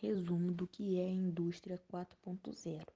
resumo 0.00 0.50
do 0.50 0.66
que 0.66 0.98
é 0.98 1.04
a 1.04 1.10
indústria 1.10 1.78
4.0. 1.92 2.86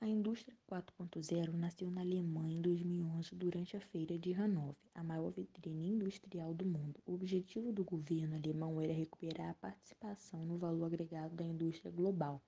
A 0.00 0.06
indústria 0.06 0.56
4.0 0.70 1.52
nasceu 1.52 1.90
na 1.90 2.00
Alemanha 2.00 2.56
em 2.56 2.60
2011 2.60 3.34
durante 3.34 3.76
a 3.76 3.80
Feira 3.80 4.16
de 4.16 4.32
Hannover, 4.32 4.76
a 4.94 5.02
maior 5.02 5.30
vitrine 5.30 5.88
industrial 5.90 6.54
do 6.54 6.64
mundo. 6.64 7.00
O 7.04 7.14
objetivo 7.14 7.72
do 7.72 7.84
governo 7.84 8.36
alemão 8.36 8.80
era 8.80 8.92
recuperar 8.92 9.50
a 9.50 9.54
participação 9.54 10.44
no 10.44 10.58
valor 10.58 10.86
agregado 10.86 11.34
da 11.34 11.44
indústria 11.44 11.90
global. 11.90 12.40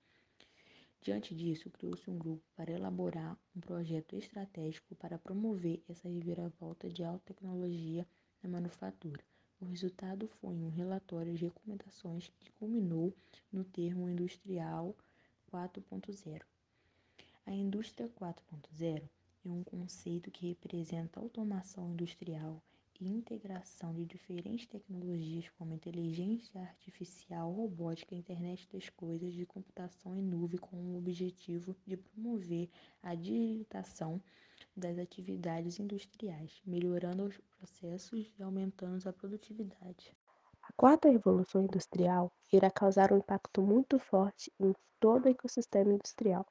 Diante 1.01 1.35
disso, 1.35 1.69
criou-se 1.69 2.09
um 2.09 2.17
grupo 2.17 2.45
para 2.57 2.73
elaborar 2.73 3.37
um 3.55 3.61
projeto 3.61 4.17
estratégico 4.17 4.95
para 4.95 5.19
promover 5.19 5.83
essa 5.89 6.09
reviravolta 6.09 6.89
de 6.89 7.03
alta 7.03 7.35
tecnologia 7.35 8.07
na 8.43 8.49
manufatura. 8.49 9.23
O 9.65 9.67
resultado 9.67 10.29
foi 10.29 10.55
um 10.55 10.69
relatório 10.69 11.33
de 11.33 11.47
recomendações 11.47 12.31
que 12.39 12.53
culminou 12.53 13.15
no 13.51 13.65
termo 13.65 14.11
industrial 14.11 14.95
4.0. 15.51 16.43
A 17.47 17.51
indústria 17.51 18.07
4.0 18.21 19.03
é 19.43 19.49
um 19.49 19.65
conceito 19.65 20.31
que 20.31 20.49
representa 20.49 21.19
automação 21.19 21.91
industrial 21.91 22.63
e 23.01 23.09
integração 23.09 23.95
de 23.95 24.05
diferentes 24.05 24.67
tecnologias 24.67 25.49
como 25.57 25.73
inteligência 25.73 26.61
artificial, 26.61 27.51
robótica, 27.51 28.15
internet 28.15 28.69
das 28.71 28.91
coisas 28.91 29.35
e 29.35 29.47
computação 29.47 30.15
em 30.15 30.23
nuvem 30.23 30.59
com 30.59 30.77
o 30.77 30.99
objetivo 30.99 31.75
de 31.87 31.97
promover 31.97 32.69
a 33.03 33.15
digitalização 33.15 34.21
das 34.77 34.99
atividades 34.99 35.79
industriais, 35.79 36.61
melhorando 36.67 37.25
os 37.25 37.39
processos 37.59 38.33
e 38.39 38.43
aumentando 38.43 39.09
a 39.09 39.13
produtividade. 39.13 40.15
A 40.63 40.73
quarta 40.73 41.09
revolução 41.09 41.63
industrial 41.63 42.33
irá 42.53 42.71
causar 42.71 43.13
um 43.13 43.19
impacto 43.19 43.63
muito 43.63 43.99
forte 43.99 44.53
em 44.59 44.75
todo 44.99 45.27
o 45.27 45.29
ecossistema 45.29 45.93
industrial. 45.93 46.47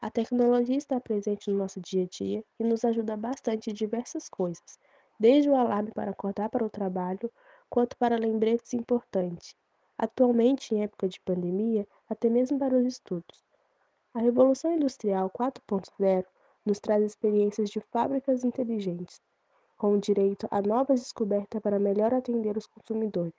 A 0.00 0.10
tecnologia 0.10 0.76
está 0.76 1.00
presente 1.00 1.50
no 1.50 1.56
nosso 1.56 1.80
dia 1.80 2.04
a 2.04 2.06
dia 2.06 2.44
e 2.58 2.64
nos 2.64 2.84
ajuda 2.84 3.16
bastante 3.16 3.70
em 3.70 3.74
diversas 3.74 4.28
coisas, 4.28 4.78
desde 5.18 5.48
o 5.48 5.56
alarme 5.56 5.90
para 5.92 6.10
acordar 6.10 6.48
para 6.48 6.64
o 6.64 6.70
trabalho, 6.70 7.30
quanto 7.68 7.96
para 7.96 8.16
lembretes 8.16 8.74
importantes. 8.74 9.56
Atualmente, 9.96 10.74
em 10.74 10.82
época 10.82 11.08
de 11.08 11.20
pandemia, 11.20 11.86
até 12.08 12.30
mesmo 12.30 12.58
para 12.58 12.76
os 12.76 12.86
estudos. 12.86 13.44
A 14.14 14.20
Revolução 14.20 14.72
Industrial 14.72 15.28
4.0 15.30 16.24
nos 16.68 16.78
traz 16.78 17.02
experiências 17.02 17.70
de 17.70 17.80
fábricas 17.80 18.44
inteligentes, 18.44 19.22
com 19.78 19.98
direito 19.98 20.46
a 20.50 20.60
novas 20.60 21.00
descobertas 21.00 21.62
para 21.62 21.78
melhor 21.78 22.12
atender 22.12 22.58
os 22.58 22.66
consumidores. 22.66 23.32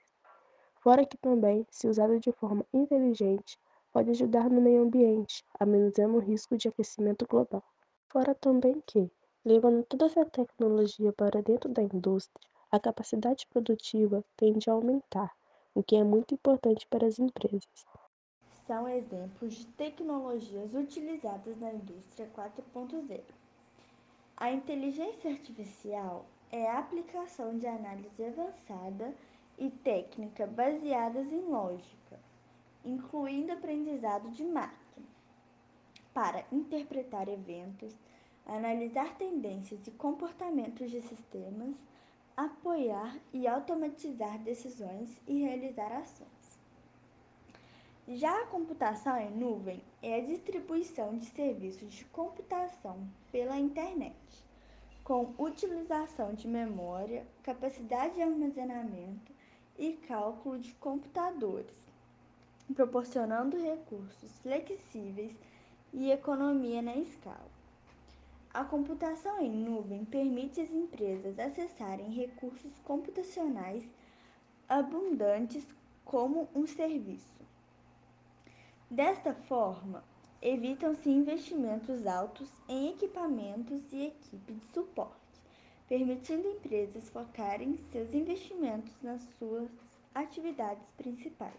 Fora 0.80 1.06
que 1.06 1.16
também, 1.16 1.64
se 1.70 1.86
usada 1.86 2.18
de 2.18 2.32
forma 2.32 2.66
inteligente, 2.72 3.56
pode 3.92 4.10
ajudar 4.10 4.50
no 4.50 4.60
meio 4.60 4.82
ambiente, 4.82 5.44
amenizando 5.60 6.16
o 6.16 6.20
risco 6.20 6.56
de 6.56 6.66
aquecimento 6.66 7.24
global. 7.24 7.62
Fora 8.08 8.34
também 8.34 8.82
que, 8.84 9.08
levando 9.44 9.84
toda 9.84 10.06
essa 10.06 10.24
tecnologia 10.24 11.12
para 11.12 11.40
dentro 11.40 11.68
da 11.68 11.82
indústria, 11.82 12.44
a 12.68 12.80
capacidade 12.80 13.46
produtiva 13.46 14.24
tende 14.36 14.68
a 14.68 14.72
aumentar, 14.72 15.30
o 15.72 15.84
que 15.84 15.94
é 15.94 16.02
muito 16.02 16.34
importante 16.34 16.84
para 16.88 17.06
as 17.06 17.20
empresas 17.20 17.86
são 18.70 18.88
exemplos 18.88 19.54
de 19.54 19.66
tecnologias 19.66 20.74
utilizadas 20.74 21.58
na 21.58 21.72
indústria 21.72 22.30
4.0. 22.36 23.20
A 24.36 24.52
inteligência 24.52 25.28
artificial 25.28 26.24
é 26.52 26.70
a 26.70 26.78
aplicação 26.78 27.58
de 27.58 27.66
análise 27.66 28.24
avançada 28.24 29.12
e 29.58 29.70
técnica 29.70 30.46
baseadas 30.46 31.32
em 31.32 31.40
lógica, 31.40 32.20
incluindo 32.84 33.50
aprendizado 33.50 34.30
de 34.30 34.44
máquina, 34.44 35.08
para 36.14 36.44
interpretar 36.52 37.28
eventos, 37.28 37.92
analisar 38.46 39.16
tendências 39.16 39.84
e 39.84 39.90
comportamentos 39.90 40.92
de 40.92 41.02
sistemas, 41.02 41.74
apoiar 42.36 43.18
e 43.32 43.48
automatizar 43.48 44.38
decisões 44.38 45.20
e 45.26 45.40
realizar 45.40 45.90
ações. 45.90 46.39
Já 48.12 48.42
a 48.42 48.46
computação 48.46 49.16
em 49.18 49.30
nuvem 49.30 49.80
é 50.02 50.16
a 50.16 50.24
distribuição 50.24 51.16
de 51.16 51.26
serviços 51.26 51.94
de 51.94 52.04
computação 52.06 53.08
pela 53.30 53.56
internet, 53.56 54.16
com 55.04 55.32
utilização 55.38 56.34
de 56.34 56.48
memória, 56.48 57.24
capacidade 57.44 58.14
de 58.14 58.22
armazenamento 58.22 59.32
e 59.78 59.92
cálculo 60.08 60.58
de 60.58 60.74
computadores, 60.74 61.72
proporcionando 62.74 63.56
recursos 63.56 64.40
flexíveis 64.40 65.32
e 65.92 66.10
economia 66.10 66.82
na 66.82 66.96
escala. 66.96 67.48
A 68.52 68.64
computação 68.64 69.40
em 69.40 69.52
nuvem 69.52 70.04
permite 70.04 70.60
às 70.60 70.70
empresas 70.72 71.38
acessarem 71.38 72.10
recursos 72.10 72.76
computacionais 72.80 73.88
abundantes 74.68 75.64
como 76.04 76.48
um 76.52 76.66
serviço. 76.66 77.49
Desta 78.90 79.32
forma, 79.32 80.02
evitam-se 80.42 81.08
investimentos 81.08 82.08
altos 82.08 82.50
em 82.68 82.88
equipamentos 82.88 83.80
e 83.92 84.06
equipe 84.06 84.52
de 84.52 84.66
suporte, 84.72 85.40
permitindo 85.88 86.48
empresas 86.48 87.08
focarem 87.08 87.78
seus 87.92 88.12
investimentos 88.12 88.92
nas 89.00 89.22
suas 89.38 89.70
atividades 90.12 90.84
principais. 90.96 91.54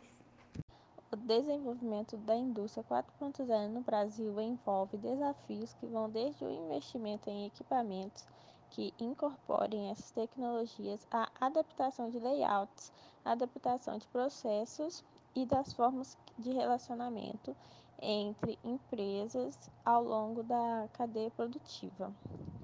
O 1.10 1.16
desenvolvimento 1.16 2.18
da 2.18 2.36
indústria 2.36 2.84
4.0 2.84 3.70
no 3.70 3.80
Brasil 3.80 4.38
envolve 4.42 4.98
desafios 4.98 5.74
que 5.76 5.86
vão 5.86 6.10
desde 6.10 6.44
o 6.44 6.52
investimento 6.52 7.30
em 7.30 7.46
equipamentos 7.46 8.28
que 8.72 8.94
incorporem 9.00 9.90
essas 9.90 10.12
tecnologias 10.12 11.08
à 11.10 11.30
adaptação 11.40 12.10
de 12.10 12.20
layouts, 12.20 12.92
adaptação 13.24 13.98
de 13.98 14.08
processos 14.10 15.02
e 15.36 15.46
das 15.46 15.74
formas 15.74 16.18
de 16.38 16.52
relacionamento 16.52 17.56
entre 18.02 18.58
empresas 18.64 19.70
ao 19.86 20.04
longo 20.04 20.44
da 20.44 20.90
cadeia 20.94 21.32
produtiva, 21.32 22.14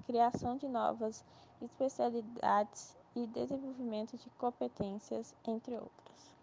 criação 0.05 0.57
de 0.57 0.67
novas 0.67 1.23
especialidades 1.61 2.95
e 3.15 3.25
desenvolvimento 3.27 4.17
de 4.17 4.29
competências, 4.31 5.33
entre 5.45 5.75
outras. 5.75 6.37